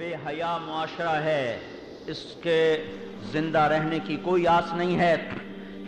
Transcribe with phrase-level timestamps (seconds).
[0.00, 1.58] بے حیا معاشرہ ہے۔
[2.06, 2.84] اس کے
[3.32, 5.16] زندہ رہنے کی کوئی آس نہیں ہے۔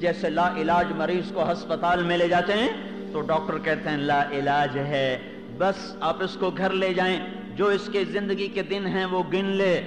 [0.00, 2.68] جیسے لا علاج مریض کو ہسپتال میں لے جاتے ہیں،
[3.12, 5.18] تو ڈاکٹر کہتے ہیں لا علاج ہے۔
[5.58, 7.20] بس آپ اس کو گھر لے جائیں۔
[7.56, 9.80] جو اس کے زندگی کے دن ہیں، وہ گن لے۔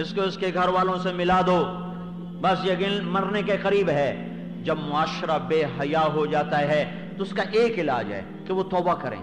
[0.00, 1.64] اس کو اس کے گھر والوں سے ملا دو۔
[2.40, 4.28] بس یہ گن مرنے کے قریب ہے۔
[4.62, 8.62] جب معاشرہ بے حیا ہو جاتا ہے، تو اس کا ایک علاج ہے کہ وہ
[8.62, 9.22] توبہ کریں۔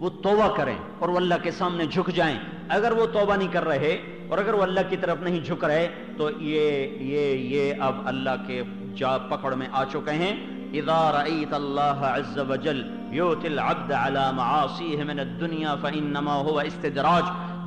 [0.00, 3.64] وہ توبہ کریں اور وہ اللہ کے سامنے جھک جائیں۔ اگر وہ توبہ نہیں کر
[3.64, 7.94] رہے اور اگر وہ اللہ کی طرف نہیں جھک رہے تو یہ یہ یہ اب
[8.04, 8.62] اللہ کے
[8.96, 15.04] جا پکڑ میں آ چکے ہیں۔ اذا رأيت الله عز وجل يؤتي العبد على معاصيه
[15.06, 17.24] من الدنيا فإنما هو استدراج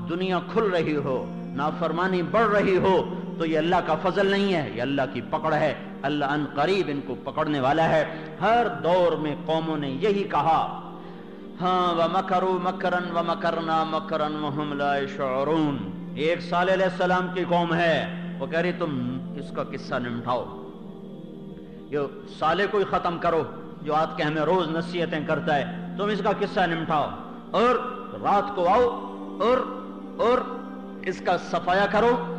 [0.10, 4.72] دنیا کھل رہی ہو، نافرمانی بڑھ رہی ہو، تو یہ اللہ کا فضل نہیں ہے،
[4.76, 8.06] یہ اللہ کی پکڑ ہے۔ اللہ ان قریب ان کو پکڑنے والا ہے۔
[8.42, 10.85] ہر دور میں قوموں نے یہی کہا۔
[11.62, 15.78] ہاں وَمَكَرُوا مَكَرًا وَمَكَرْنَا مَكَرًا وَهُمْ لَا يَشْعُرُونَ۔
[16.16, 20.70] ایک صالح علیہ السلام کی قوم ہے، وہ کہہ رہی، تم اس کا قصہ نمٹھاؤ۔
[21.90, 22.00] یہ
[22.72, 23.44] کو ہی ختم کرو،
[23.82, 27.10] جو آج کے ہمیں روز نصیحتیں کرتا ہے، تم اس کا قصہ نمٹھاؤ۔
[27.52, 27.76] اور
[28.22, 28.82] رات کو آؤ،
[29.42, 29.58] اور
[30.18, 30.38] اور
[31.02, 32.36] اس کا صفایا کرو۔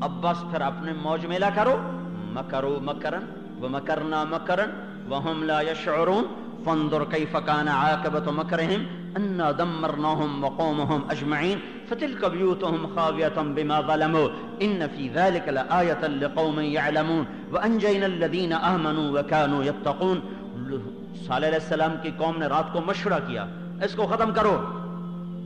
[0.00, 1.76] اب بس پھر اپنے موج میلا کرو۔
[2.12, 3.24] مکرو مکرن،
[3.64, 4.70] ومکرنا مکرن
[5.12, 6.24] وهم لا يشعرون
[6.66, 14.28] فانظر كيف كان عاقبة مكرهم أنا دمرناهم وقومهم أجمعين فتلك بيوتهم خاوية بما ظلموا
[14.62, 20.20] إن في ذلك لآية لقوم يعلمون وأنجينا الذين آمنوا وكانوا يتقون
[21.26, 23.46] صالح علیہ السلام کی قوم نے رات کو مشورہ کیا،
[23.84, 24.56] اس کو ختم کرو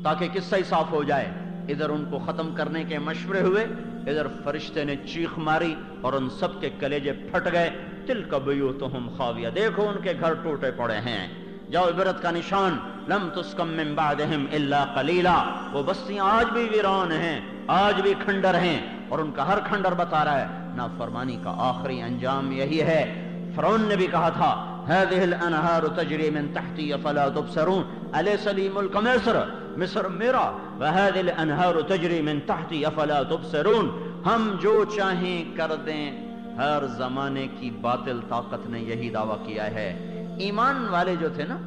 [0.04, 1.26] تاکہ قصہ ہی صاف ہو جائے۔
[1.68, 3.66] ادھر ان کو ختم کرنے کے مشورے ہوئے
[4.06, 7.70] ادھر فرشتے نے چیخ ماری اور ان سب کے کلیجے پھٹ گئے۔
[8.06, 11.28] تل کبیوتہم خاویہ، دیکھو ان کے گھر ٹوٹے پڑے ہیں۔
[11.70, 12.76] جاؤ عبرت کا نشان،
[13.08, 18.54] لم تسکم من بعدہم الا قلیلا۔ وہ بستیاں آج بھی ویران ہیں، آج بھی کھنڈر
[18.54, 23.22] ہیں۔ اور ان کا ہر کھنڈر بتا رہا ہے، نافرمانی کا آخری انجام یہی ہے۔
[23.54, 27.82] فرعون نے بھی کہا تھا هذه الانهار تجري من تحتي فلا تبصرون۔
[28.12, 29.36] اليس لي ملك مصر
[29.76, 30.50] مصر، میرا،
[30.80, 33.88] وهذه الانهار تجري من تحتي فلا تبصرون؟
[34.26, 36.26] ہم جو چاہیں کر دیں،
[36.56, 41.58] ہر زمانے کی باطل طاقت نے یہی دعویٰ کیا ہے۔ ایمان والے جو تھے نا،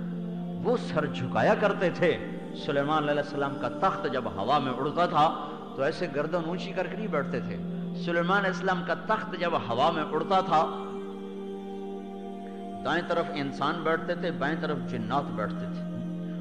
[0.64, 2.18] وہ سر جھکایا کرتے تھے۔
[2.66, 6.88] سلیمان علیہ السلام کا تخت جب ہوا میں اڑتا تھا، تو ایسے گردن اونچی کر
[6.88, 7.58] کے نہیں بیٹھتے تھے۔
[8.06, 10.66] سلیمان علیہ السلام کا تخت جب ہوا میں اڑتا تھا،
[12.86, 15.99] دائیں طرف انسان بیٹھتے تھے، بائیں طرف جنات بیٹھتے تھے۔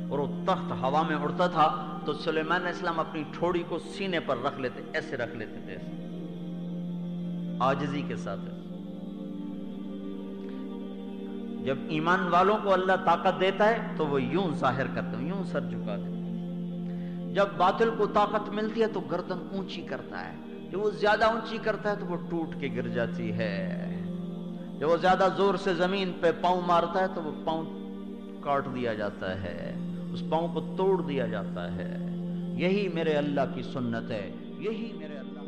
[0.09, 4.21] اور وہ تخت ہوا میں اڑتا تھا تو سلیمان علیہ السلام اپنی ٹھوڑی کو سینے
[4.21, 5.77] پر رکھ لیتے، ایسے رکھ لیتے تھے
[7.61, 8.41] آجزی کے ساتھ
[11.65, 15.45] جب ایمان والوں کو اللہ طاقت دیتا ہے تو وہ یوں ظاہر کرتے ہیں، یوں
[15.45, 20.35] سر جھکا دیتے جب باطل کو طاقت ملتی ہے تو گردن اونچی کرتا ہے۔
[20.71, 23.79] جب وہ زیادہ اونچی کرتا ہے تو وہ ٹوٹ کے گر جاتی ہے۔
[24.79, 27.65] جب وہ زیادہ زور سے زمین پہ پاؤں مارتا ہے تو وہ پاؤں
[28.41, 29.75] کاٹ دیا جاتا ہے۔
[30.13, 31.97] اس پاؤں کو توڑ دیا جاتا ہے۔
[32.57, 35.39] یہی میرے اللہ کی سنت ہے۔ یہی میرے اللہ